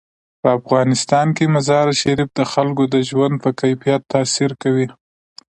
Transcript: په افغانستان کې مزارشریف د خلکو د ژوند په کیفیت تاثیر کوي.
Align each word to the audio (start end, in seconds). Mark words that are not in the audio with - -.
په 0.41 0.47
افغانستان 0.59 1.27
کې 1.37 1.53
مزارشریف 1.55 2.29
د 2.37 2.41
خلکو 2.51 2.83
د 2.93 2.95
ژوند 3.09 3.35
په 3.43 3.49
کیفیت 3.59 4.01
تاثیر 4.13 4.51
کوي. 4.61 4.87